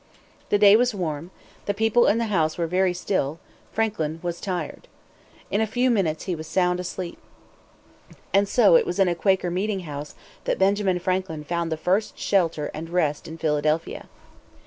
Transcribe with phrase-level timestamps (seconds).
[0.49, 1.29] The day was warm;
[1.67, 3.37] the people in the house were very still;
[3.71, 4.87] Franklin was tired.
[5.51, 7.19] In a few minutes he was sound asleep.
[8.33, 12.17] And so it was in a Quaker meeting house that Benjamin Franklin found the first
[12.17, 14.09] shelter and rest in Philadelphia.